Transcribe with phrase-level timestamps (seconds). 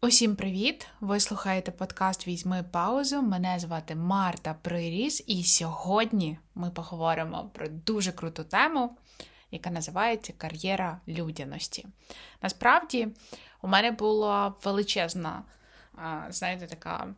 [0.00, 0.86] Усім привіт!
[1.00, 3.22] Ви слухаєте подкаст Візьми паузу.
[3.22, 8.96] Мене звати Марта Приріс, і сьогодні ми поговоримо про дуже круту тему,
[9.50, 11.86] яка називається кар'єра людяності.
[12.42, 13.08] Насправді,
[13.62, 15.42] у мене була величезна,
[16.28, 17.14] знаєте, така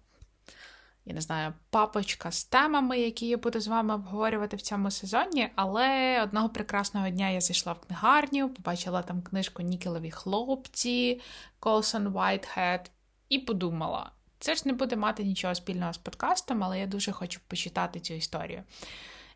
[1.04, 5.48] я не знаю, папочка з темами, які я буду з вами обговорювати в цьому сезоні.
[5.54, 11.20] Але одного прекрасного дня я зайшла в книгарню, побачила там книжку Нікелеві хлопці
[11.58, 12.90] Колсон Whitehead,
[13.28, 17.40] і подумала: це ж не буде мати нічого спільного з подкастом, але я дуже хочу
[17.46, 18.62] почитати цю історію.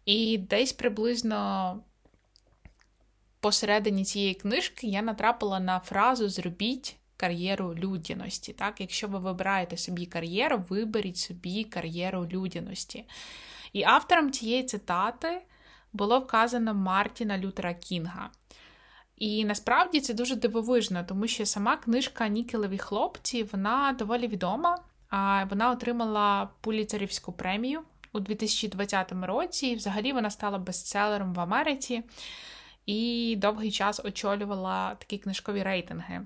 [0.04, 1.80] І десь приблизно.
[3.40, 8.52] Посередині цієї книжки я натрапила на фразу Зробіть кар'єру людяності.
[8.52, 8.80] Так?
[8.80, 13.04] Якщо ви вибираєте собі кар'єру, виберіть собі кар'єру людяності.
[13.72, 15.42] І автором цієї цитати
[15.92, 18.30] було вказано Мартіна Лютера Кінга.
[19.16, 24.78] І насправді це дуже дивовижно, тому що сама книжка Нікелеві хлопці вона доволі відома.
[25.50, 29.66] Вона отримала Пуліцерівську премію у 2020 році.
[29.66, 32.02] І взагалі вона стала бестселером в Америці
[32.86, 36.20] і довгий час очолювала такі книжкові рейтинги.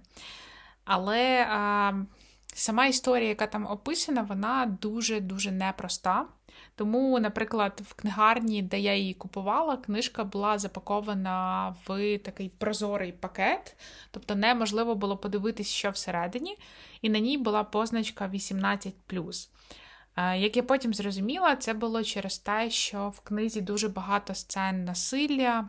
[0.91, 1.93] Але а,
[2.55, 6.27] сама історія, яка там описана, вона дуже-дуже непроста.
[6.75, 13.77] Тому, наприклад, в книгарні, де я її купувала, книжка була запакована в такий прозорий пакет,
[14.11, 16.59] тобто неможливо було подивитись, що всередині,
[17.03, 18.95] і на ній була позначка 18.
[20.17, 25.69] Як я потім зрозуміла, це було через те, що в книзі дуже багато сцен насилля,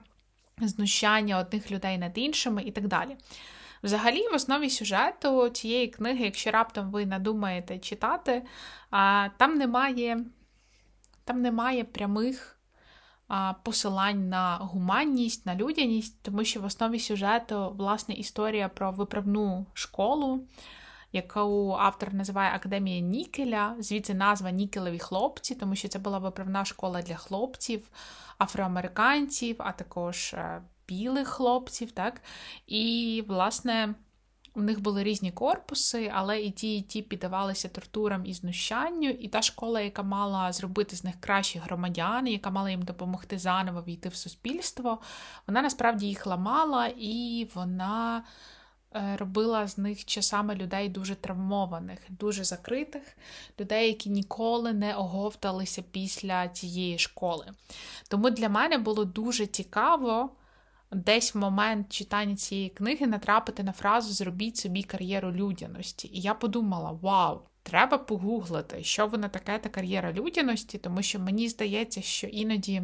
[0.61, 3.17] знущання одних людей над іншими і так далі.
[3.83, 8.43] Взагалі, в основі сюжету цієї книги, якщо раптом ви надумаєте читати,
[9.37, 10.25] там немає
[11.23, 12.59] там немає прямих
[13.63, 20.47] посилань на гуманність, на людяність, тому що в основі сюжету власне історія про виправну школу,
[21.11, 27.01] яку автор називає Академія Нікеля, звідси назва Нікелеві хлопці, тому що це була виправна школа
[27.01, 27.89] для хлопців,
[28.37, 32.21] афроамериканців, а також е, білих хлопців, так?
[32.67, 33.95] І, власне,
[34.55, 39.09] у них були різні корпуси, але і ті, і ті піддавалися тортурам і знущанню.
[39.09, 43.83] І та школа, яка мала зробити з них кращі громадяни, яка мала їм допомогти заново
[43.83, 44.99] війти в суспільство,
[45.47, 48.23] вона насправді їх ламала і вона.
[48.95, 53.03] Е, робила з них часами людей дуже травмованих, дуже закритих,
[53.59, 57.51] людей, які ніколи не оговталися після цієї школи.
[58.07, 60.29] Тому для мене було дуже цікаво
[60.91, 66.09] десь в момент читання цієї книги натрапити на фразу Зробіть собі кар'єру людяності.
[66.13, 67.41] І я подумала: вау!
[67.63, 72.81] Треба погуглити, що вона таке та кар'єра людяності, тому що мені здається, що іноді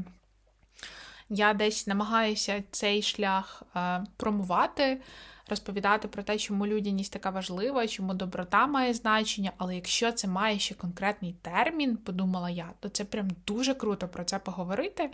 [1.29, 5.01] я десь намагаюся цей шлях е, промувати,
[5.49, 9.51] розповідати про те, чому людяність така важлива, чому доброта має значення.
[9.57, 14.23] Але якщо це має ще конкретний термін, подумала я, то це прям дуже круто про
[14.23, 15.11] це поговорити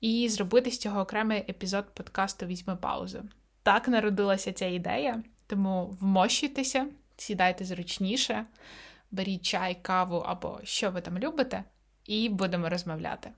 [0.00, 3.22] і зробити з цього окремий епізод подкасту Візьми паузу.
[3.62, 6.86] Так народилася ця ідея, тому вмощуйтеся,
[7.16, 8.46] сідайте зручніше,
[9.10, 11.64] беріть чай, каву або що ви там любите,
[12.06, 13.30] і будемо розмовляти.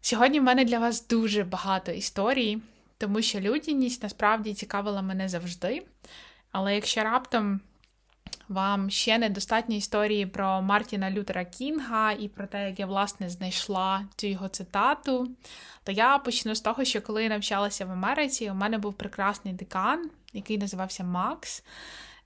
[0.00, 2.58] Сьогодні в мене для вас дуже багато історій,
[2.98, 5.86] тому що людяність насправді цікавила мене завжди.
[6.52, 7.60] Але якщо раптом
[8.48, 14.04] вам ще недостатньо історії про Мартіна Лютера Кінга і про те, як я, власне, знайшла
[14.16, 15.28] цю його цитату,
[15.84, 19.54] то я почну з того, що коли я навчалася в Америці, у мене був прекрасний
[19.54, 21.64] декан, який називався Макс.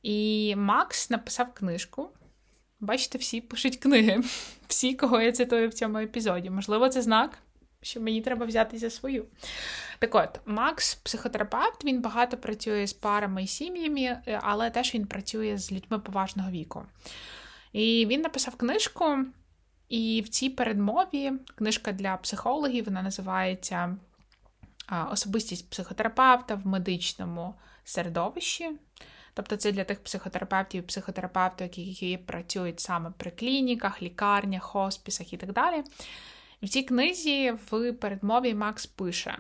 [0.02, 2.08] І Макс написав книжку.
[2.80, 4.22] Бачите, всі пишуть книги,
[4.68, 6.50] всі, кого я цитую в цьому епізоді.
[6.50, 7.38] Можливо, це знак
[7.82, 9.26] що мені треба взяти за свою.
[9.98, 15.06] Так от, Макс, психотерапевт, він багато працює з парами і сім'ями, е, але теж він
[15.06, 16.84] працює з людьми поважного віку.
[17.72, 19.18] І він написав книжку,
[19.88, 23.96] і в цій передмові книжка для психологів, вона називається
[25.10, 27.54] Особистість психотерапевта в медичному
[27.84, 28.70] середовищі.
[29.34, 35.36] Тобто це для тих психотерапевтів і психотерапевтів, які працюють саме при клініках, лікарнях, хоспісах і
[35.36, 35.82] так далі.
[36.62, 39.38] В цій книзі в передмові Макс пише: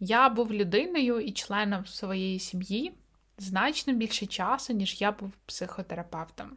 [0.00, 2.92] Я був людиною і членом своєї сім'ї
[3.38, 6.56] значно більше часу, ніж я був психотерапевтом.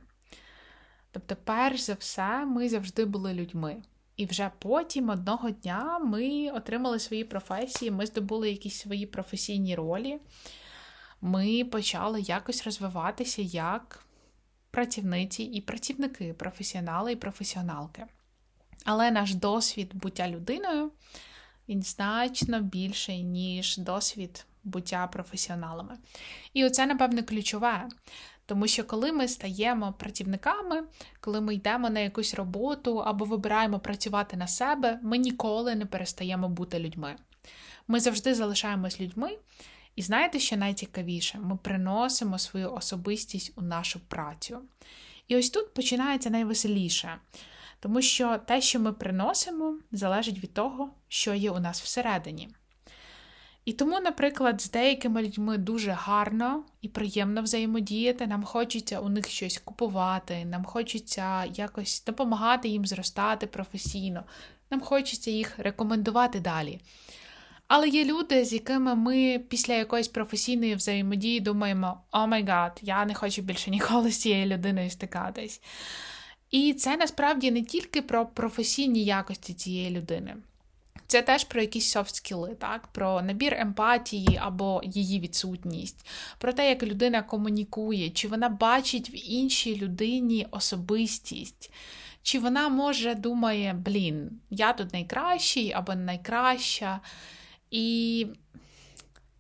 [1.12, 3.84] Тобто, перш за все, ми завжди були людьми.
[4.18, 10.20] І вже потім одного дня ми отримали свої професії, ми здобули якісь свої професійні ролі,
[11.22, 14.06] ми почали якось розвиватися як
[14.72, 18.06] працівниці і працівники, професіонали і професіоналки.
[18.86, 20.92] Але наш досвід буття людиною
[21.70, 25.98] він значно більший, ніж досвід буття професіоналами.
[26.54, 27.90] І оце, напевне, ключове.
[28.46, 30.84] Тому що коли ми стаємо працівниками,
[31.20, 36.50] коли ми йдемо на якусь роботу або вибираємо працювати на себе, ми ніколи не перестаємо
[36.50, 37.16] бути людьми.
[37.88, 39.38] Ми завжди залишаємось людьми.
[39.96, 41.40] І знаєте, що найцікавіше?
[41.40, 44.62] Ми приносимо свою особистість у нашу працю.
[45.28, 47.18] І ось тут починається найвеселіше,
[47.82, 52.50] тому що те, що ми приносимо, залежить від того, що є у нас всередині.
[53.66, 59.28] І тому, наприклад, з деякими людьми дуже гарно і приємно взаємодіяти, нам хочеться у них
[59.28, 64.24] щось купувати, нам хочеться якось допомагати їм зростати професійно,
[64.70, 66.80] нам хочеться їх рекомендувати далі.
[67.68, 73.06] Але є люди, з якими ми після якоїсь професійної взаємодії думаємо: oh my god, я
[73.06, 75.62] не хочу більше ніколи з цією людиною стикатись.
[76.52, 80.36] І це насправді не тільки про професійні якості цієї людини.
[81.08, 82.88] Це теж про якісь soft skills 'и, так?
[82.88, 86.08] про набір емпатії або її відсутність,
[86.38, 91.72] про те, як людина комунікує, чи вона бачить в іншій людині особистість,
[92.22, 97.00] чи вона може думає, блін, я тут найкращий або найкраща.
[97.72, 98.28] І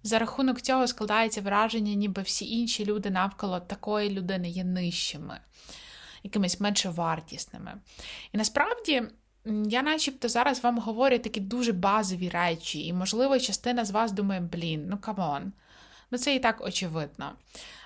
[0.04, 5.40] за рахунок цього складається враження, ніби всі інші люди навколо такої людини є нижчими,
[6.24, 7.74] якимись меншовартісними.
[8.32, 9.04] І насправді.
[9.70, 14.42] Я начебто зараз вам говорю такі дуже базові речі, і, можливо, частина з вас думає,
[14.42, 15.52] блін, ну come on,
[16.12, 17.32] ну це і так очевидно.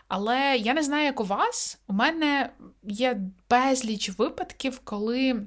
[0.08, 1.80] Але я не знаю, як у вас.
[1.88, 2.50] У мене
[2.84, 5.42] є безліч випадків, коли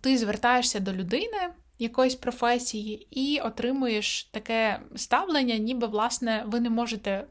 [0.00, 7.24] ти звертаєшся до людини якоїсь професії і отримуєш таке ставлення, ніби, власне, ви не можете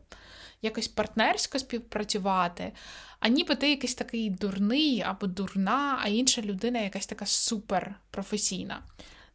[0.61, 2.71] якось партнерсько співпрацювати,
[3.19, 8.81] а ніби ти якийсь такий дурний або дурна, а інша людина якась така супер професійна.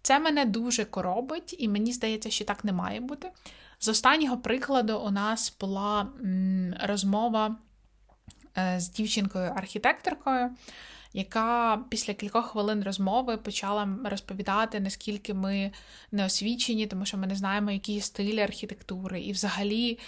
[0.02, 3.30] Це мене дуже коробить, і мені здається, що так не має бути.
[3.80, 6.08] З останнього прикладу у нас була
[6.80, 7.56] розмова
[8.58, 10.50] е, з дівчинкою-архітекторкою,
[11.12, 15.72] яка після кількох хвилин розмови почала розповідати, наскільки ми
[16.12, 19.98] не освічені, тому що ми не знаємо, які стилі архітектури, і взагалі,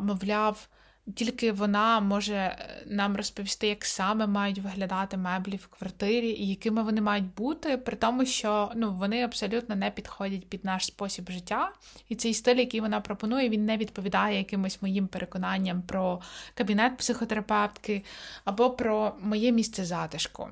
[0.00, 0.68] мовляв,
[1.14, 6.82] тільки вона може е, нам розповісти, як саме мають виглядати меблі в квартирі і якими
[6.82, 11.72] вони мають бути, при тому, що ну, вони абсолютно не підходять під наш спосіб життя.
[12.08, 16.20] І цей стиль, який вона пропонує, він не відповідає якимось моїм переконанням про
[16.54, 18.04] кабінет психотерапевтки
[18.44, 20.48] або про моє місце затишку.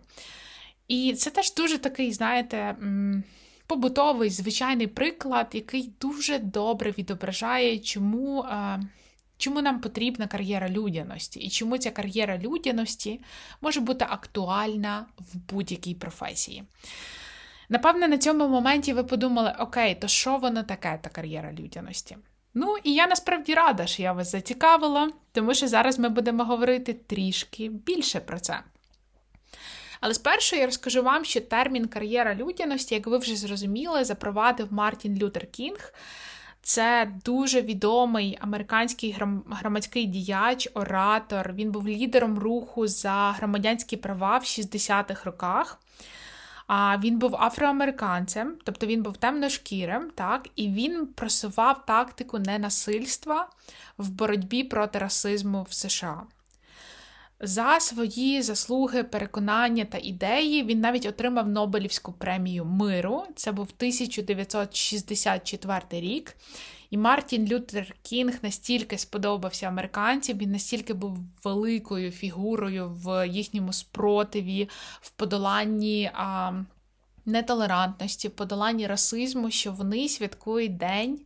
[0.88, 2.76] І це теж дуже такий, знаєте,
[3.66, 8.46] побутовий звичайний приклад, який дуже добре відображає, чому.
[9.38, 11.40] Чому нам потрібна кар'єра людяності?
[11.40, 13.20] І чому ця кар'єра людяності
[13.60, 16.64] може бути актуальна в будь-якій професії?
[17.68, 22.16] Напевне, на цьому моменті ви подумали, окей, то що воно таке, та кар'єра людяності?
[22.54, 26.92] Ну, і я насправді рада, що я вас зацікавила, тому що зараз ми будемо говорити
[26.92, 28.60] трішки більше про це.
[30.00, 35.18] Але спершу я розкажу вам, що термін кар'єра людяності, як ви вже зрозуміли, запровадив Мартін
[35.18, 35.92] Лютер Кінг.
[36.66, 39.16] Це дуже відомий американський
[39.50, 41.52] громадський діяч, оратор.
[41.52, 45.80] Він був лідером руху за громадянські права в 60-х роках.
[46.66, 53.48] А Він був афроамериканцем, тобто він був темношкірим, так, і він просував тактику ненасильства
[53.98, 56.22] в боротьбі проти расизму в США.
[57.40, 63.24] За свої заслуги, переконання та ідеї він навіть отримав Нобелівську премію миру.
[63.36, 66.36] Це був 1964 рік.
[66.90, 74.68] І Мартін Лютер Кінг настільки сподобався американцям, він настільки був великою фігурою в їхньому спротиві,
[75.00, 76.52] в подоланні а,
[77.26, 81.20] нетолерантності, в подоланні расизму, що вони святкують день.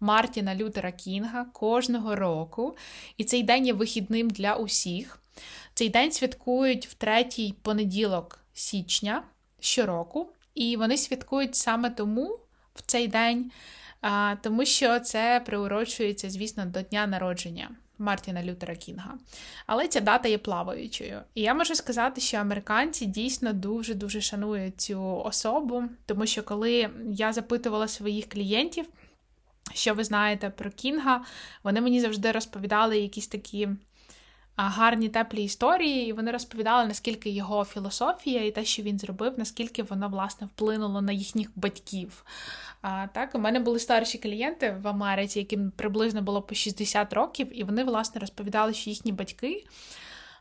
[0.00, 2.76] Мартіна Лютера Кінга кожного року,
[3.16, 5.23] і цей день є вихідним для усіх.
[5.74, 9.22] Цей день святкують в третій понеділок січня
[9.60, 12.38] щороку, і вони святкують саме тому
[12.74, 13.50] в цей день,
[14.42, 17.70] тому що це приурочується, звісно, до дня народження.
[17.98, 19.14] Мартіна Лютера Кінга.
[19.66, 21.20] Але ця дата є плаваючою.
[21.34, 27.32] І я можу сказати, що американці дійсно дуже-дуже шанують цю особу, тому що коли я
[27.32, 28.86] запитувала своїх клієнтів,
[29.74, 31.24] що ви знаєте про Кінга,
[31.62, 33.68] вони мені завжди розповідали якісь такі
[34.56, 39.82] гарні теплі історії, і вони розповідали, наскільки його філософія і те, що він зробив, наскільки
[39.82, 42.24] воно власне вплинуло на їхніх батьків.
[42.82, 47.60] А, Так, у мене були старші клієнти в Америці, яким приблизно було по 60 років,
[47.60, 49.64] і вони власне розповідали, що їхні батьки.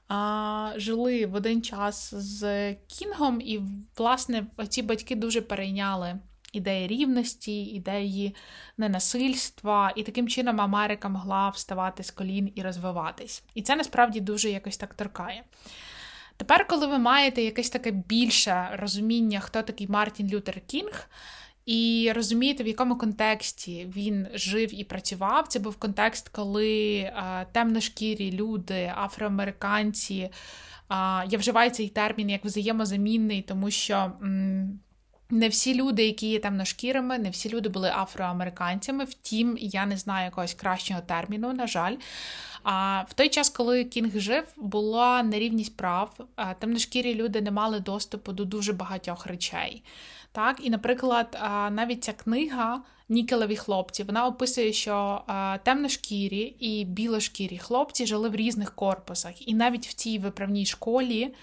[0.08, 3.62] А, Жили в один час з Кінгом, і,
[3.98, 6.20] власне, ці батьки дуже перейняли
[6.54, 8.36] ідеї рівності, ідеї
[8.78, 13.44] ненасильства, і таким чином Америка могла вставати з колін і розвиватись.
[13.54, 15.44] І це насправді дуже якось так торкає.
[16.38, 21.10] Тепер, коли ви маєте якесь таке більше розуміння, хто такий Мартін Лютер Кінг,
[21.66, 25.48] і розумієте, в якому контексті він жив і працював.
[25.48, 30.30] Це був контекст, коли а, темношкірі люди, афроамериканці.
[30.88, 34.12] А, я вживаю цей термін як взаємозамінний, тому що.
[34.22, 34.80] М-
[35.34, 39.04] не всі люди, які є темношкірими, не всі люди були афроамериканцями.
[39.04, 41.96] Втім, я не знаю якогось кращого терміну, на жаль.
[42.64, 46.18] А в той час, коли Кінг жив, була нерівність прав.
[46.60, 49.84] Темношкірі люди не мали доступу до дуже багатьох речей.
[50.32, 51.38] Так, І, наприклад,
[51.72, 55.22] навіть ця книга Нікелеві хлопці вона описує, що
[55.64, 59.48] темношкірі і білошкірі хлопці жили в різних корпусах.
[59.48, 61.34] І навіть в цій виправній школі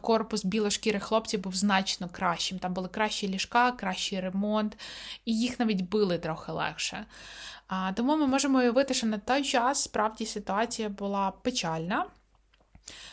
[0.00, 2.58] корпус білошкірих хлопців був значно кращим.
[2.58, 4.78] Там були кращі ліжка, кращий ремонт,
[5.24, 7.06] і їх навіть били трохи легше.
[7.94, 12.06] Тому ми можемо уявити, що на той час справді ситуація була печальна.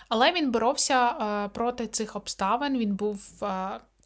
[0.10, 1.10] Але він боровся
[1.53, 2.77] проти цих обставин.
[2.77, 3.43] Він був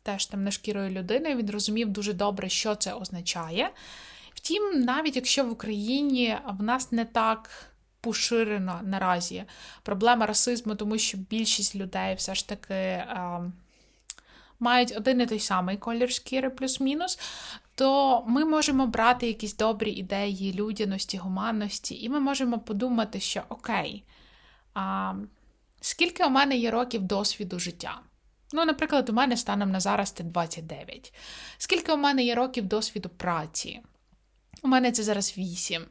[0.06, 3.72] теж темношкірою людиною, він розумів дуже добре, що це означає.
[4.34, 7.50] Втім, навіть якщо в Україні в нас не так
[8.02, 9.44] поширена наразі
[9.84, 13.52] проблема расизму, тому що більшість людей все ж таки е,
[14.60, 17.20] мають один і той самий колір шкіри, плюс-мінус,
[17.76, 24.04] то ми можемо брати якісь добрі ідеї людяності, гуманності, і ми можемо подумати, що окей,
[24.74, 25.14] а,
[25.82, 28.02] скільки у мене є років досвіду життя?
[28.54, 31.14] Ну, наприклад, у мене станом на зараз це 29.
[31.58, 33.82] Скільки у мене є років досвіду праці?
[34.62, 35.86] У мене це зараз 8.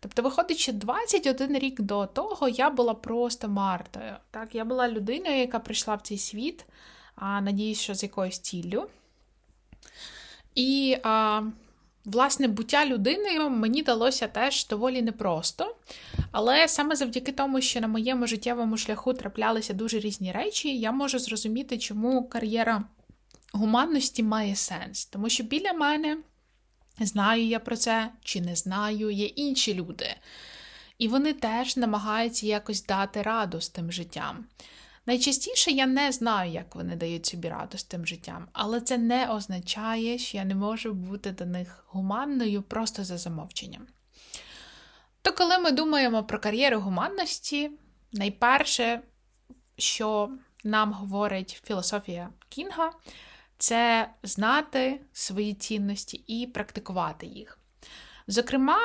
[0.00, 4.16] Тобто, виходить, що 21 рік до того я була просто Мартою.
[4.30, 4.54] Так?
[4.54, 6.64] Я була людиною, яка прийшла в цей світ,
[7.14, 8.88] а, надіюсь, що з якоюсь ціллю.
[10.54, 11.42] І, а,
[12.04, 15.76] власне, буття людиною мені далося теж доволі непросто.
[16.32, 21.18] Але саме завдяки тому, що на моєму життєвому шляху траплялися дуже різні речі, я можу
[21.18, 22.84] зрозуміти, чому кар'єра
[23.52, 25.04] гуманності має сенс.
[25.06, 26.18] Тому що біля мене,
[27.00, 30.06] знаю я про це чи не знаю, є інші люди.
[30.98, 34.44] І вони теж намагаються якось дати раду з тим життям.
[35.06, 39.28] Найчастіше я не знаю, як вони дають собі раду з тим життям, але це не
[39.28, 43.86] означає, що я не можу бути до них гуманною просто за замовченням.
[45.22, 47.70] То коли ми думаємо про кар'єру гуманності,
[48.12, 49.00] найперше,
[49.78, 50.30] що
[50.64, 52.92] нам говорить філософія Кінга,
[53.58, 57.58] це знати свої цінності і практикувати їх.
[58.26, 58.78] Зокрема,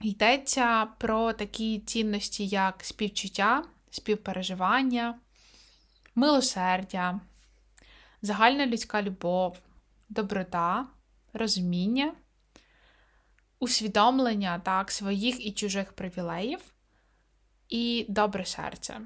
[0.00, 5.18] йдеться про такі цінності, як співчуття, співпереживання,
[6.16, 7.20] милосердя,
[8.22, 9.58] загальна людська любов,
[10.08, 10.86] доброта,
[11.32, 12.12] розуміння
[13.58, 16.60] усвідомлення так, своїх і чужих привілеїв
[17.68, 19.00] і добре серце.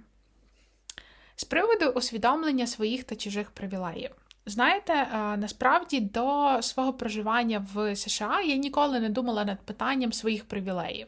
[1.36, 4.10] З приводу усвідомлення своїх та чужих привілеїв.
[4.46, 10.44] Знаєте, е, насправді до свого проживання в США я ніколи не думала над питанням своїх
[10.44, 11.06] привілеїв.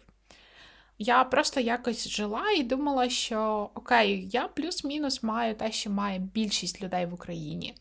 [1.02, 6.82] Я просто якось жила і думала, що окей, я плюс-мінус маю те, що має більшість
[6.82, 7.74] людей в Україні.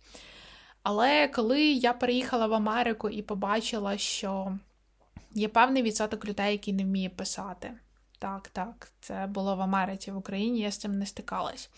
[0.83, 4.57] Але коли я переїхала в Америку і побачила, що
[5.33, 7.71] Є певний відсоток людей, які не вміє писати.
[8.19, 11.69] Так, так, це було в Америці, в Україні я з цим не стикалась.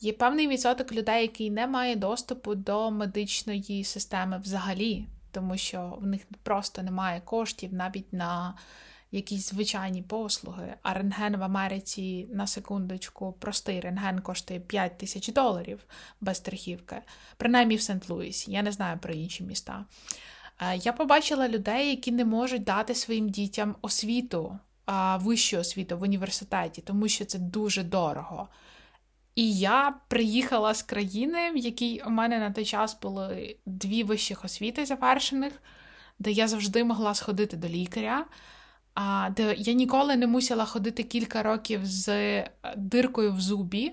[0.00, 6.06] Є певний відсоток людей, який не має доступу до медичної системи взагалі, тому що в
[6.06, 8.54] них просто немає коштів навіть на
[9.14, 10.74] якісь звичайні послуги.
[10.82, 15.80] А рентген в Америці на секундочку, простий рентген коштує 5 тисяч доларів
[16.20, 16.96] без страхівки,
[17.36, 18.50] принаймні в Сент-Луісі.
[18.50, 19.84] Я не знаю про інші міста.
[20.60, 24.58] Е, я побачила людей, які не можуть дати своїм дітям освіту,
[25.16, 28.48] вищу освіту в університеті, тому що це дуже дорого.
[29.34, 34.44] І я приїхала з країни, в якій у мене на той час були дві вищих
[34.44, 35.52] освіти завершених,
[36.18, 38.24] де я завжди могла сходити до лікаря,
[39.36, 42.44] де я ніколи не мусила ходити кілька років з
[42.76, 43.92] диркою в зубі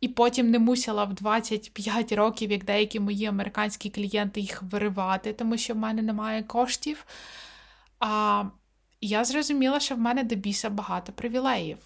[0.00, 5.56] і потім не мусила в 25 років, як деякі мої американські клієнти, їх виривати, тому
[5.56, 7.06] що в мене немає коштів.
[7.98, 8.44] А
[9.00, 11.78] я зрозуміла, що в мене до біса багато привілеїв.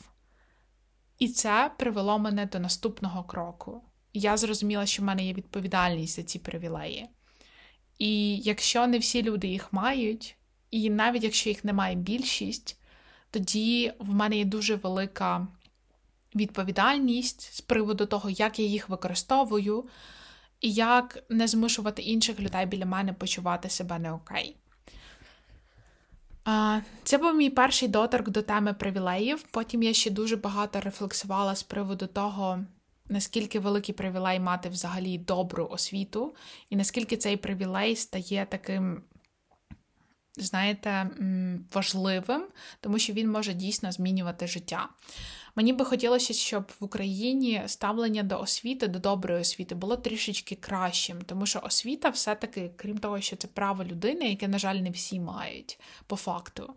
[1.19, 3.83] І це привело мене до наступного кроку.
[4.13, 7.09] Я зрозуміла, що в мене є відповідальність за ці привілеї.
[7.99, 10.37] І якщо не всі люди їх мають,
[10.73, 12.81] і навіть якщо їх немає більшість,
[13.31, 15.47] тоді в мене є дуже велика
[16.35, 19.85] відповідальність з приводу того, як я їх використовую,
[20.61, 24.57] і як не змушувати інших людей біля мене почувати себе не окей.
[27.05, 29.43] Це був мій перший доторк до теми привілеїв.
[29.43, 32.65] Потім я ще дуже багато рефлексувала з приводу того,
[33.09, 36.35] наскільки великий привілей мати взагалі добру освіту,
[36.71, 39.03] і наскільки цей привілей стає таким,
[40.37, 41.11] знаєте,
[41.73, 42.45] важливим,
[42.81, 44.89] тому що він може дійсно змінювати життя.
[45.55, 51.23] Мені би хотілося, щоб в Україні ставлення до освіти, до доброї освіти було трішечки кращим,
[51.23, 55.21] тому що освіта, все-таки, крім того, що це право людини, яке, на жаль, не всі
[55.21, 56.75] мають по факту.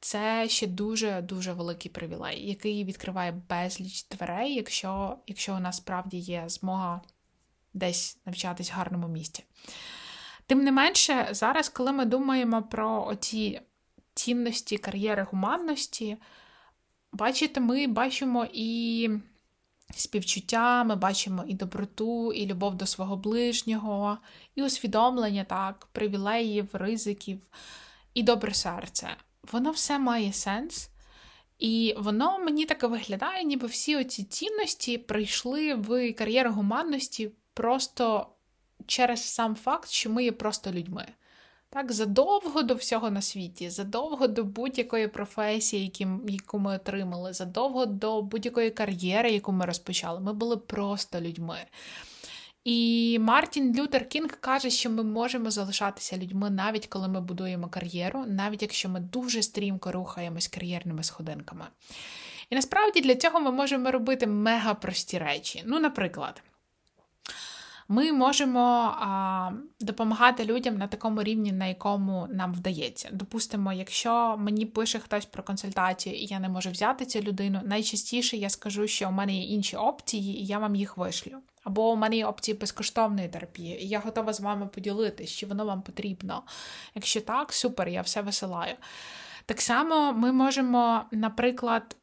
[0.00, 6.44] Це ще дуже-дуже великий привілей, який відкриває безліч дверей, якщо якщо у нас справді є
[6.46, 7.00] змога
[7.74, 9.44] десь навчатись в гарному місці.
[10.48, 13.60] Тим не менше, зараз, коли ми думаємо про оці
[14.14, 16.16] цінності кар'єри гуманності,
[17.12, 19.10] бачите, ми бачимо і
[19.96, 24.18] співчуття, ми бачимо і доброту, і любов до свого ближнього,
[24.54, 27.40] і усвідомлення так, привілеїв, ризиків,
[28.14, 29.08] і добре серце.
[29.52, 30.90] Воно все має сенс.
[31.58, 38.26] І воно мені таке виглядає, ніби всі оці цінності прийшли в кар'єру гуманності просто
[38.86, 41.06] через сам факт, що ми є просто людьми.
[41.70, 45.92] Так, задовго до всього на світі, задовго до будь-якої професії,
[46.28, 50.20] яку ми отримали, задовго до будь-якої кар'єри, яку ми розпочали.
[50.20, 51.58] Ми були просто людьми.
[52.64, 58.24] І Мартін Лютер Кінг каже, що ми можемо залишатися людьми навіть коли ми будуємо кар'єру,
[58.26, 61.66] навіть якщо ми дуже стрімко рухаємось кар'єрними сходинками.
[62.50, 65.62] І насправді для цього ми можемо робити мега прості речі.
[65.66, 66.42] Ну, наприклад
[67.88, 68.60] ми можемо
[69.00, 73.08] а, допомагати людям на такому рівні, на якому нам вдається.
[73.12, 78.36] Допустимо, якщо мені пише хтось про консультацію, і я не можу взяти цю людину, найчастіше
[78.36, 81.38] я скажу, що у мене є інші опції, і я вам їх вишлю.
[81.64, 85.64] Або у мене є опції безкоштовної терапії, і я готова з вами поділитись, чи воно
[85.64, 86.42] вам потрібно.
[86.94, 88.74] Якщо так, супер, я все висилаю.
[89.46, 91.96] Так само ми можемо, наприклад,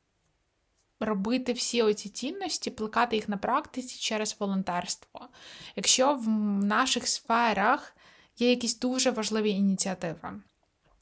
[1.06, 5.28] робити всі оці цінності, плекати їх на практиці через волонтерство.
[5.76, 6.28] Якщо в
[6.66, 7.96] наших сферах
[8.38, 10.42] є якісь дуже важливі ініціативи,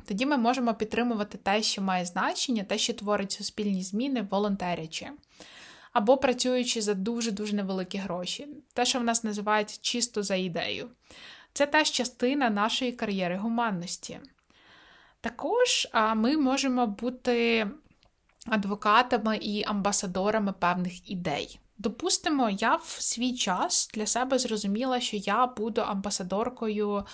[0.07, 5.09] тоді ми можемо підтримувати те, що має значення, те, що творить суспільні зміни, волонтерячи.
[5.93, 8.47] Або працюючи за дуже-дуже невеликі гроші.
[8.73, 10.89] Те, що в нас називається чисто за ідею.
[11.53, 14.19] Це теж частина нашої кар'єри гуманності.
[15.21, 17.67] Також ми можемо бути
[18.47, 21.59] адвокатами і амбасадорами певних ідей.
[21.77, 27.05] Допустимо, я в свій час для себе зрозуміла, що я буду амбасадоркою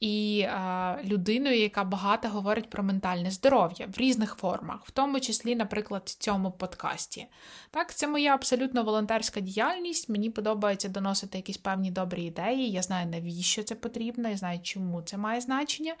[0.00, 5.56] і е, людиною, яка багато говорить про ментальне здоров'я в різних формах, в тому числі,
[5.56, 7.26] наприклад, в цьому подкасті.
[7.70, 10.08] Так, це моя абсолютно волонтерська діяльність.
[10.08, 12.70] Мені подобається доносити якісь певні добрі ідеї.
[12.70, 15.94] Я знаю, навіщо це потрібно, я знаю, чому це має значення.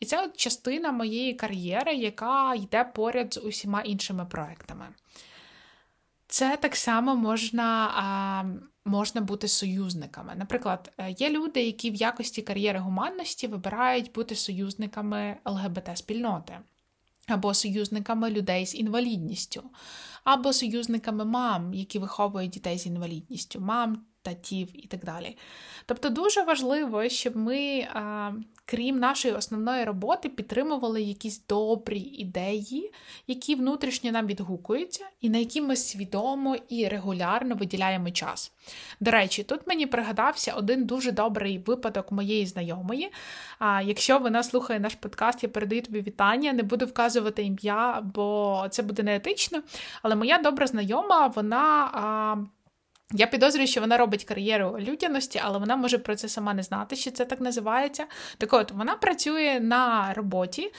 [0.00, 4.86] І це от частина моєї кар'єри, яка йде поряд з усіма іншими проектами.
[6.28, 8.44] Це так само можна а,
[8.84, 10.34] можна бути союзниками.
[10.36, 16.58] Наприклад, е, є люди, які в якості кар'єри гуманності вибирають бути союзниками ЛГБТ-спільноти,
[17.26, 19.62] або союзниками людей з інвалідністю,
[20.24, 25.36] або союзниками мам, які виховують дітей з інвалідністю, мам, татів і так далі.
[25.86, 27.88] Тобто, дуже важливо, щоб ми
[28.64, 32.92] крім нашої основної роботи, підтримували якісь добрі ідеї,
[33.26, 38.52] які внутрішньо нам відгукуються, і на які ми свідомо і регулярно виділяємо час.
[39.00, 43.10] До речі, тут мені пригадався один дуже добрий випадок моєї знайомої.
[43.58, 48.66] А Якщо вона слухає наш подкаст, я передаю тобі вітання, не буду вказувати ім'я, бо
[48.70, 49.62] це буде неетично.
[50.02, 51.90] Але моя добра знайома, вона.
[51.94, 52.57] А,
[53.12, 56.96] я підозрюю, що вона робить кар'єру людяності, але вона може про це сама не знати,
[56.96, 58.06] що це так називається.
[58.38, 60.72] Так от, вона працює на роботі,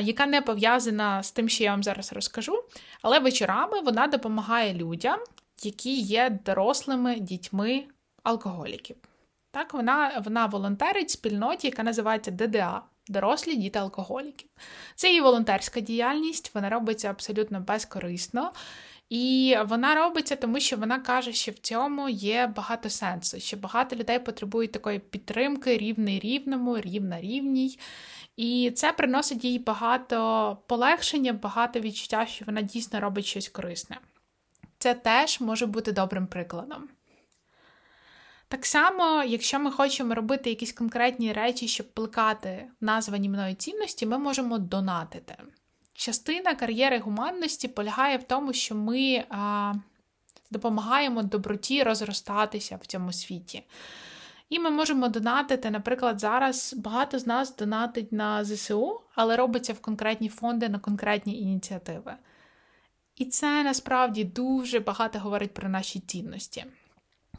[0.00, 2.64] яка не пов'язана з тим, що я вам зараз розкажу.
[3.02, 5.20] Але вечорами вона допомагає людям,
[5.62, 7.84] які є дорослими дітьми
[8.22, 8.96] алкоголіків.
[9.50, 12.82] Так, вона вона волонтерить спільноті, яка називається ДДА.
[13.08, 14.48] Дорослі діти алкоголіків.
[14.94, 18.52] Це її волонтерська діяльність, вона робиться абсолютно безкорисно.
[19.08, 23.96] І вона робиться, тому що вона каже, що в цьому є багато сенсу, що багато
[23.96, 27.78] людей потребують такої підтримки, рівний рівному, рівна рівній.
[28.36, 33.98] І це приносить їй багато полегшення, багато відчуття, що вона дійсно робить щось корисне.
[34.78, 36.88] Це теж може бути добрим прикладом.
[38.48, 44.18] Так само, якщо ми хочемо робити якісь конкретні речі, щоб плекати названі мною цінності, ми
[44.18, 45.36] можемо донатити.
[45.96, 49.74] Частина кар'єри гуманності полягає в тому, що ми а,
[50.50, 53.62] допомагаємо доброті розростатися в цьому світі.
[54.48, 59.80] І ми можемо донатити, наприклад, зараз багато з нас донатить на ЗСУ, але робиться в
[59.80, 62.14] конкретні фонди на конкретні ініціативи.
[63.16, 66.64] І це насправді дуже багато говорить про наші цінності.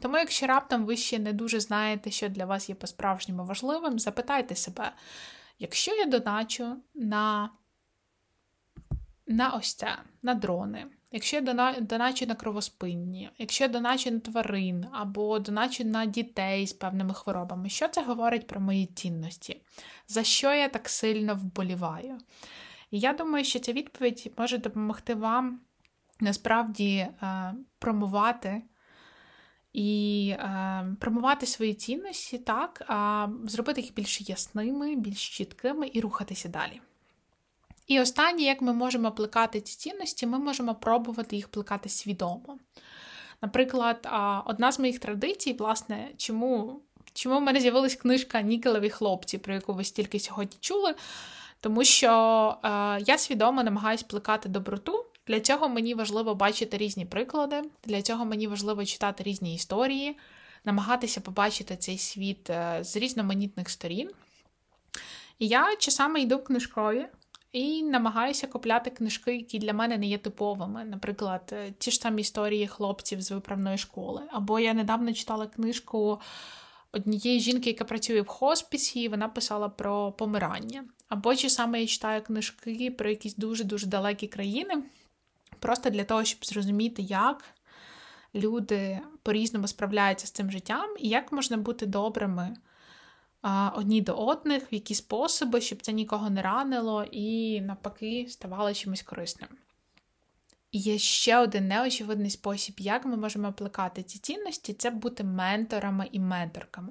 [0.00, 4.54] Тому, якщо раптом ви ще не дуже знаєте, що для вас є по-справжньому важливим, запитайте
[4.54, 4.92] себе,
[5.58, 7.50] якщо я доначу на
[9.28, 11.42] на ось це, на дрони, якщо я
[11.80, 17.68] доначу на кровоспинні, якщо я доначу на тварин або доначу на дітей з певними хворобами,
[17.68, 19.62] що це говорить про мої цінності?
[20.08, 22.18] За що я так сильно вболіваю?
[22.90, 25.60] І я думаю, що ця відповідь може допомогти вам
[26.20, 28.62] насправді е, промувати
[29.72, 36.48] і е, промувати свої цінності, так, а зробити їх більш ясними, більш чіткими і рухатися
[36.48, 36.80] далі.
[37.88, 42.58] І останнє, як ми можемо плекати ці цінності, ми можемо пробувати їх плекати свідомо.
[43.42, 44.08] Наприклад,
[44.46, 46.80] одна з моїх традицій, власне, чому
[47.14, 50.94] чому в мене з'явилась книжка Нікелеві хлопці, про яку ви стільки сьогодні чули,
[51.60, 52.10] тому що
[52.64, 52.68] е,
[53.06, 55.04] я свідомо намагаюся плекати доброту.
[55.26, 60.16] Для цього мені важливо бачити різні приклади, для цього мені важливо читати різні історії,
[60.64, 64.10] намагатися побачити цей світ е, з різноманітних сторін.
[65.38, 67.06] І я часами йду книжкові
[67.58, 70.84] і намагаюся купляти книжки, які для мене не є типовими.
[70.84, 74.22] Наприклад, е, ті ж самі історії хлопців з виправної школи.
[74.30, 76.20] Або я недавно читала книжку
[76.92, 80.84] однієї жінки, яка працює в хоспісі, і вона писала про помирання.
[81.08, 84.82] Або чи саме я читаю книжки про якісь дуже-дуже далекі країни,
[85.58, 87.44] просто для того, щоб зрозуміти, як
[88.34, 92.56] люди по-різному справляються з цим життям, і як можна бути добрими
[93.74, 99.02] одні до одних, в які способи, щоб це нікого не ранило і, навпаки, ставало чимось
[99.02, 99.48] корисним.
[100.72, 106.08] І є ще один неочевидний спосіб, як ми можемо плекати ці цінності, це бути менторами
[106.12, 106.88] і менторками.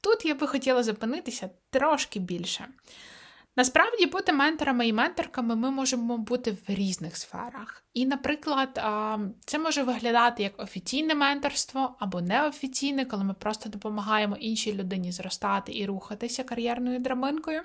[0.00, 2.68] Тут я би хотіла зупинитися трошки більше.
[3.56, 7.84] Насправді, бути менторами і менторками ми можемо бути в різних сферах.
[7.94, 8.80] І, наприклад,
[9.44, 15.72] це може виглядати як офіційне менторство або неофіційне, коли ми просто допомагаємо іншій людині зростати
[15.74, 17.62] і рухатися кар'єрною драминкою.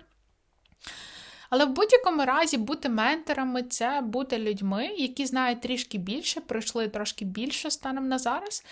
[1.50, 7.26] Але в будь-якому разі бути менторами це бути людьми, які знають трішки більше, пройшли трошки
[7.26, 8.66] більше станом на зараз.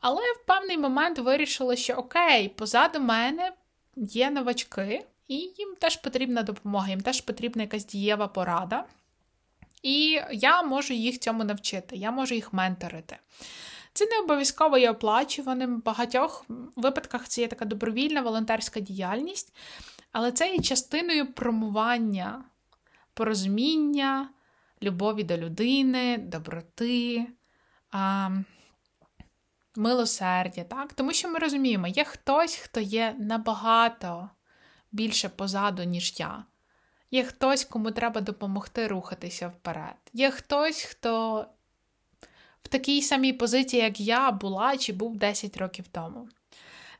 [0.00, 3.52] Але в певний момент вирішили, що окей, позаду мене
[3.96, 5.06] є новачки.
[5.28, 8.84] І їм теж потрібна допомога, їм теж потрібна якась дієва порада.
[9.82, 13.16] І я можу їх цьому навчити, я можу їх менторити.
[13.92, 15.76] Це не обов'язково є оплачуваним.
[15.76, 16.44] В багатьох
[16.76, 19.54] випадках це є така добровільна волонтерська діяльність,
[20.12, 22.44] але це є частиною промування,
[23.14, 24.28] порозуміння,
[24.82, 27.26] любові до людини, доброти,
[27.90, 28.30] а,
[29.76, 30.64] милосердя.
[30.64, 30.92] Так?
[30.92, 34.30] Тому що ми розуміємо, є хтось, хто є набагато
[34.94, 36.44] більше позаду, ніж я.
[37.10, 39.94] Є хтось, кому треба допомогти рухатися вперед.
[40.12, 41.44] Є хтось, хто
[42.62, 46.28] в такій самій позиції, як я була чи був 10 років тому.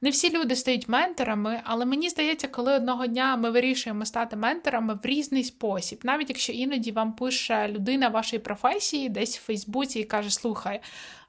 [0.05, 4.95] Не всі люди стають менторами, але мені здається, коли одного дня ми вирішуємо стати менторами
[4.95, 10.05] в різний спосіб, навіть якщо іноді вам пише людина вашої професії десь в Фейсбуці і
[10.05, 10.81] каже: Слухай,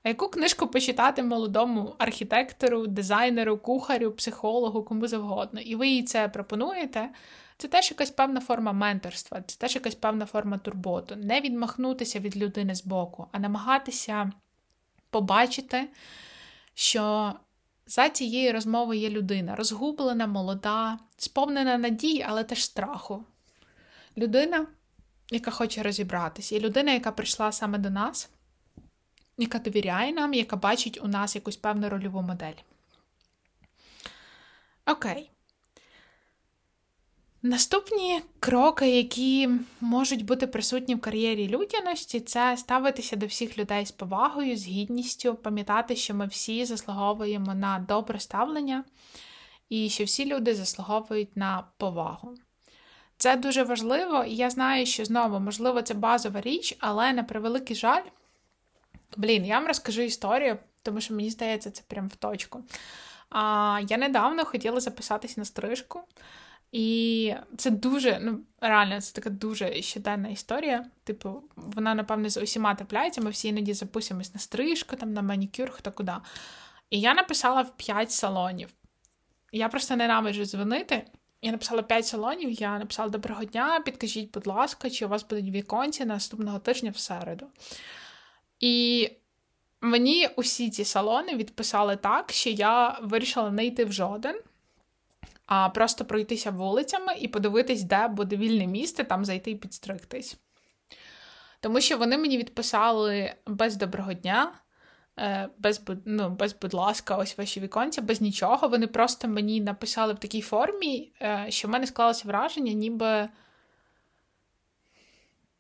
[0.03, 6.27] а яку книжку почитати молодому архітектору, дизайнеру, кухарю, психологу, кому завгодно, і ви їй це
[6.27, 7.09] пропонуєте,
[7.57, 11.15] це теж якась певна форма менторства, це теж якась певна форма турботу.
[11.15, 14.31] Не відмахнутися від людини з боку, а намагатися
[15.09, 15.87] побачити,
[16.73, 17.33] що
[17.87, 23.25] за цією розмовою є людина, розгублена, молода, сповнена надій, але теж страху.
[24.17, 24.67] Людина,
[25.31, 28.29] яка хоче розібратися, і людина, яка прийшла саме до нас
[29.37, 32.53] яка довіряє нам, яка бачить у нас якусь певну рольову модель.
[34.85, 35.31] Окей.
[37.45, 39.49] Наступні кроки, які
[39.81, 45.35] можуть бути присутні в кар'єрі людяності, це ставитися до всіх людей з повагою, з гідністю,
[45.35, 48.83] пам'ятати, що ми всі заслуговуємо на добре ставлення,
[49.69, 52.35] і що всі люди заслуговують на повагу.
[53.17, 57.75] Це дуже важливо, і я знаю, що знову, можливо, це базова річ, але на превеликий
[57.75, 58.03] жаль,
[59.17, 62.63] Блін, я вам розкажу історію, тому що мені здається, це прям в точку.
[63.29, 66.01] А, Я недавно хотіла записатись на стрижку,
[66.77, 70.85] і це дуже, ну, реально, це така дуже щоденна історія.
[71.03, 75.71] Типу, вона, напевне, з усіма трапляється, ми всі іноді записуємось на стрижку, там, на манікюр,
[75.71, 76.13] хто куди.
[76.89, 78.69] І я написала в 5 салонів.
[79.51, 81.05] Я просто ненавиджу дзвонити.
[81.41, 85.49] Я написала 5 салонів, я написала доброго дня, підкажіть, будь ласка, чи у вас будуть
[85.49, 87.45] віконці наступного тижня в середу.
[88.59, 89.09] І
[89.81, 94.35] мені усі ці салони відписали так, що я вирішила не йти в жоден,
[95.45, 100.37] а просто пройтися вулицями і подивитись, де буде вільне місце, там зайти і підстригтись.
[101.59, 104.51] Тому що вони мені відписали без доброго дня.
[105.19, 108.67] Е, без ну, без, будь ласка, ось ваші віконця, без нічого.
[108.67, 113.29] Вони просто мені написали в такій формі, е, що в мене склалося враження, ніби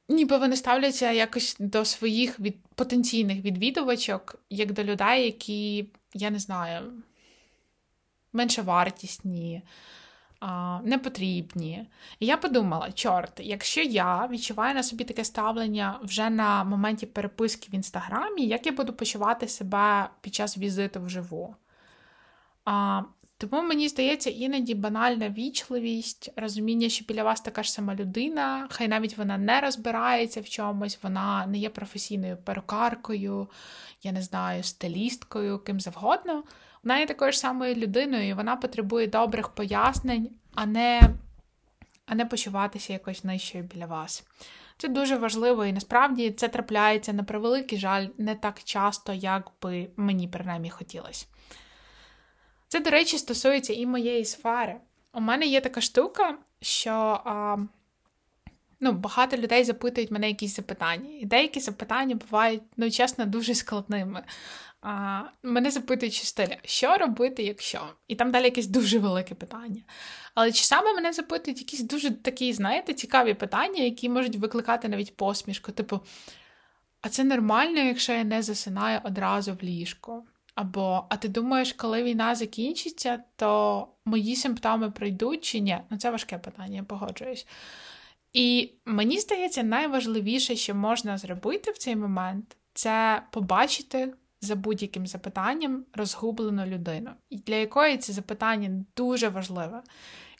[0.09, 2.55] ніби вони ставляться якось до своїх від...
[2.75, 6.91] потенційних відвідувачок, як до людей, які, я не знаю,
[8.35, 9.61] менше вартісні,
[10.83, 11.87] непотрібні.
[12.19, 17.67] І я подумала: чорт, якщо я відчуваю на собі таке ставлення вже на моменті переписки
[17.71, 21.55] в інстаграмі, як я буду почувати себе під час візиту вживу?
[23.37, 28.87] Тому мені здається, іноді банальна вічливість, розуміння, що біля вас така ж сама людина, хай
[28.87, 33.49] навіть вона не розбирається в чомусь, вона не є професійною перукаркою,
[34.03, 36.43] я не знаю, стилісткою, ким завгодно.
[36.85, 41.01] Вона є такою ж самою людиною, і вона потребує добрих пояснень, а не
[42.05, 44.23] а не почуватися якось нижчою біля вас.
[44.77, 49.87] Це дуже важливо, і насправді це трапляється на превеликий жаль не так часто, як би
[49.95, 51.25] мені принаймні хотілося.
[52.67, 54.75] Це, до речі, стосується і моєї сфери.
[55.13, 56.91] У мене є така штука, що
[57.25, 57.57] а,
[58.79, 61.09] ну, багато людей запитують мене якісь запитання.
[61.19, 64.23] І деякі запитання бувають, ну, чесно, дуже складними.
[64.87, 67.81] А, Мене запитують чи стиля, що робити, якщо?
[68.07, 69.81] І там далі якесь дуже велике питання.
[70.35, 75.17] Але чи саме мене запитують якісь дуже такі, знаєте, цікаві питання, які можуть викликати навіть
[75.17, 75.71] посмішку.
[75.71, 75.99] Типу,
[77.01, 80.23] а це нормально, якщо я не засинаю одразу в ліжко?
[80.55, 85.77] Або, а ти думаєш, коли війна закінчиться, то мої симптоми прийдуть чи ні?
[85.89, 87.47] Ну, це важке питання, я погоджуюсь.
[88.33, 95.85] І мені здається, найважливіше, що можна зробити в цей момент, це побачити за будь-яким запитанням
[95.93, 99.83] розгублену людину, для якої це запитання дуже важливе.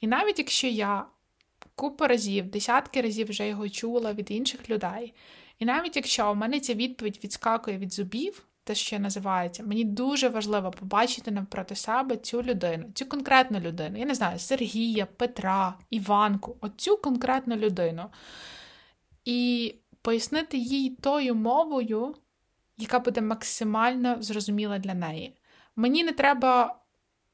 [0.01, 1.05] І навіть якщо я
[1.75, 5.13] купу разів, десятки разів вже його чула від інших людей,
[5.59, 10.29] і навіть якщо у мене ця відповідь відскакує від зубів, те, що називається, мені дуже
[10.29, 13.99] важливо побачити навпроти себе цю людину, цю конкретну людину.
[13.99, 18.05] Я не знаю, Сергія, Петра, Іванку, оцю конкретну людину.
[19.25, 22.15] І пояснити їй тою мовою,
[22.77, 25.37] яка буде максимально зрозуміла для неї.
[25.75, 26.79] Мені не треба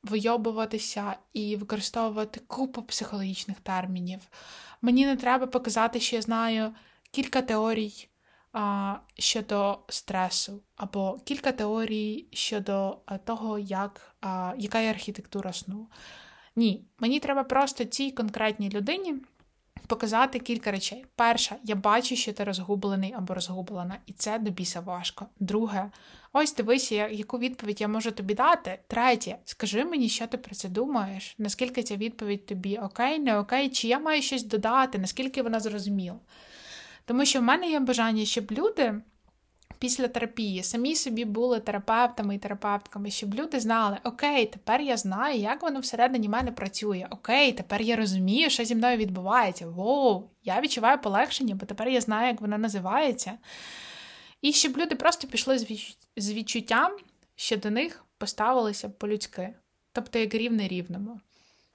[0.03, 4.19] вийобуватися і використовувати купу психологічних термінів.
[4.81, 6.73] Мені не треба показати, що я знаю
[7.11, 8.07] кілька теорій
[8.53, 15.87] а, щодо стресу, або кілька теорій щодо того, як, а, яка є архітектура сну.
[16.55, 19.15] Ні, мені треба просто цій конкретній людині
[19.87, 21.05] показати кілька речей.
[21.15, 25.25] Перша, я бачу, що ти розгублений або розгублена, і це до біса важко.
[25.39, 25.91] Друге,
[26.33, 28.79] ось дивися, яку відповідь я можу тобі дати.
[28.87, 33.69] Третє, скажи мені, що ти про це думаєш, наскільки ця відповідь тобі окей, не окей,
[33.69, 36.19] чи я маю щось додати, наскільки вона зрозуміла.
[37.05, 39.01] Тому що в мене є бажання, щоб люди
[39.81, 45.39] після терапії самі собі були терапевтами і терапевтками, щоб люди знали, окей, тепер я знаю,
[45.39, 47.07] як воно всередині мене працює.
[47.09, 49.67] Окей, тепер я розумію, що зі мною відбувається.
[49.67, 53.37] Воу, я відчуваю полегшення, бо тепер я знаю, як воно називається.
[54.41, 55.57] І щоб люди просто пішли
[56.17, 56.91] з відчуттям,
[57.35, 59.53] що до них поставилися по-людськи,
[59.91, 61.19] тобто як рівне рівному.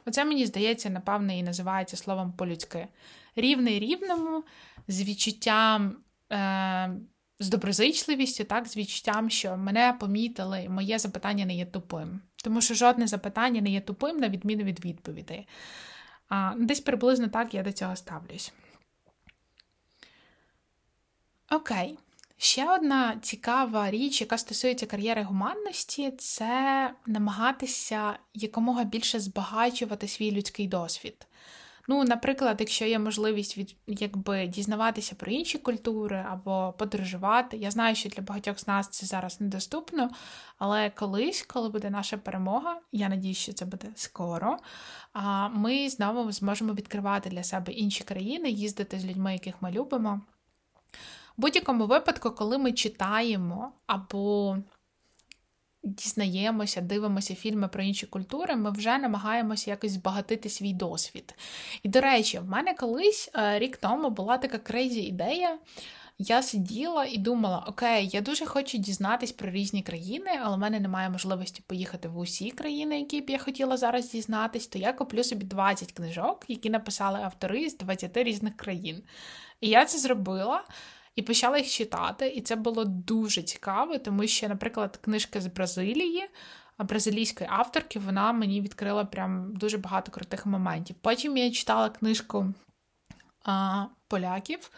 [0.04, 2.88] Оце мені здається, напевне, і називається словом по-людськи.
[3.36, 4.44] Рівний рівному,
[4.88, 5.96] з відчуттям.
[6.32, 6.90] Е-
[7.38, 12.20] з доброзичливістю, так, з відчуттям, що мене помітили, моє запитання не є тупим.
[12.36, 15.48] Тому що жодне запитання не є тупим, на відміну від відповідей.
[16.28, 18.52] А, Десь приблизно так я до цього ставлюсь.
[21.50, 21.98] Окей.
[22.38, 30.68] Ще одна цікава річ, яка стосується кар'єри гуманності, це намагатися якомога більше збагачувати свій людський
[30.68, 31.26] досвід.
[31.88, 37.56] Ну, наприклад, якщо є можливість від якби дізнаватися про інші культури або подорожувати.
[37.56, 40.10] Я знаю, що для багатьох з нас це зараз недоступно,
[40.58, 44.58] але колись, коли буде наша перемога, я надіюсь, що це буде скоро.
[45.52, 50.20] Ми знову зможемо відкривати для себе інші країни, їздити з людьми, яких ми любимо.
[51.36, 54.56] В будь-якому випадку, коли ми читаємо або
[55.86, 61.34] дізнаємося, дивимося фільми про інші культури, ми вже намагаємося якось збагатити свій досвід.
[61.82, 65.58] І, до речі, в мене колись е, рік тому була така крейзі ідея.
[66.18, 70.80] Я сиділа і думала: окей, я дуже хочу дізнатись про різні країни, але в мене
[70.80, 75.24] немає можливості поїхати в усі країни, які б я хотіла зараз дізнатись, то я куплю
[75.24, 79.02] собі 20 книжок, які написали автори з 20 різних країн.
[79.60, 80.64] І я це зробила.
[81.16, 82.28] І почала їх читати.
[82.28, 86.28] І це було дуже цікаво, тому що, наприклад, книжка з Бразилії.
[86.78, 90.96] Бразилійської авторки вона мені відкрила прям дуже багато крутих моментів.
[91.00, 92.54] Потім я читала книжку
[93.44, 94.70] а, поляків.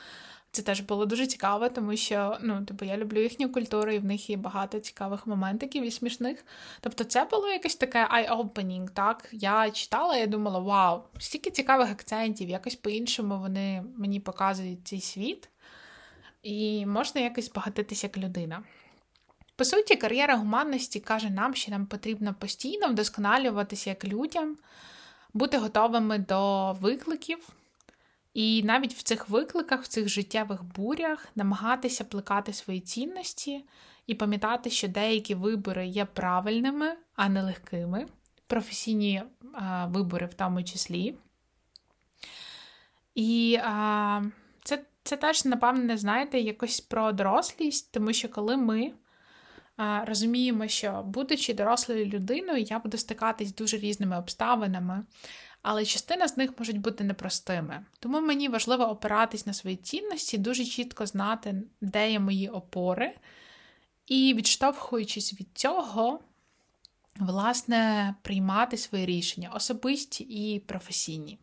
[0.51, 4.05] Це теж було дуже цікаво, тому що ну, типу, я люблю їхню культуру, і в
[4.05, 6.45] них є багато цікавих моментиків і смішних.
[6.81, 9.29] Тобто, це було якесь таке eye-opening, так?
[9.33, 15.49] Я читала, я думала, вау, стільки цікавих акцентів, якось по-іншому вони мені показують цей світ,
[16.43, 18.63] і можна якось збагатитися як людина.
[19.57, 24.57] По суті, кар'єра гуманності каже нам, що нам потрібно постійно вдосконалюватися як людям,
[25.35, 27.49] бути готовими до викликів.
[28.35, 33.65] І навіть в цих викликах, в цих життєвих бурях намагатися плекати свої цінності
[34.07, 38.07] і пам'ятати, що деякі вибори є правильними, а не легкими,
[38.47, 39.23] професійні
[39.55, 41.15] а, вибори в тому числі.
[43.15, 44.23] І а,
[45.09, 48.93] це теж, напевне, знаєте, якось про дорослість, тому що коли ми
[49.77, 55.05] а, розуміємо, що, будучи дорослою людиною, я буду стикатись з дуже різними обставинами
[55.63, 57.85] але частина з них можуть бути непростими.
[58.01, 63.15] Тому мені важливо опиратись на свої цінності, дуже чітко знати, де є мої опори,
[64.07, 66.21] і, відштовхуючись від цього,
[67.17, 71.39] власне, приймати свої рішення, особисті і професійні.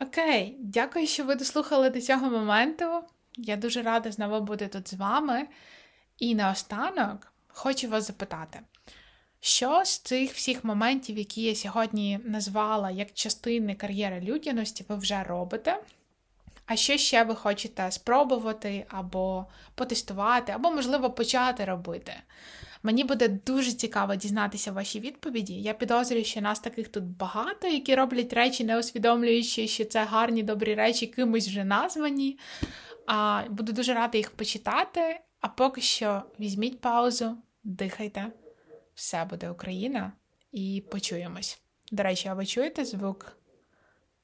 [0.00, 3.04] Окей, дякую, що ви дослухали до цього моменту.
[3.36, 5.46] Я дуже рада знову бути тут з вами.
[6.18, 8.60] І наостанок хочу вас запитати.
[9.40, 15.22] Що з цих всіх моментів, які я сьогодні назвала як частини кар'єри людяності, ви вже
[15.22, 15.82] робите?
[16.66, 22.12] А що ще ви хочете спробувати або потестувати, або, можливо, почати робити?
[22.82, 25.54] Мені буде дуже цікаво дізнатися ваші відповіді.
[25.54, 30.42] Я підозрюю, що нас таких тут багато, які роблять речі, не усвідомлюючи, що це гарні
[30.42, 32.38] добрі речі, кимось вже названі.
[33.06, 35.20] А Буду дуже рада їх почитати.
[35.40, 38.32] А поки що візьміть паузу, дихайте
[38.94, 40.12] все буде Україна,
[40.52, 41.60] і почуємось.
[41.92, 43.36] До речі, а ви чуєте звук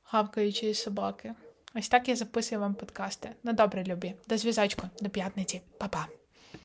[0.03, 1.35] гавкаючої собаки?
[1.75, 3.31] Ось так я записую вам подкасти.
[3.45, 4.15] Ну добре, любі.
[4.29, 6.20] До зв'язочку, до п'ятниці, Па-па.